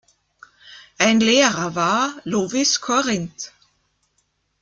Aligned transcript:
Ein 0.97 1.19
Lehrer 1.19 1.75
war 1.75 2.09
Lovis 2.23 2.81
Corinth. 2.81 3.53